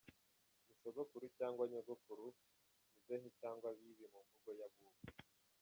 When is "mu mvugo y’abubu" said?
4.13-4.99